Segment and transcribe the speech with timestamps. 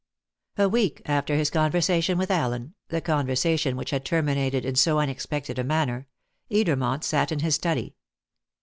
[0.57, 5.59] A week after his conversation with Allen the conversation which had terminated in so unexpected
[5.59, 6.07] a manner
[6.49, 7.95] Edermont sat in his study.